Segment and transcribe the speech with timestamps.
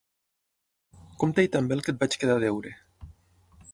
[1.23, 2.73] Compta-hi també el que et vaig quedar a deure.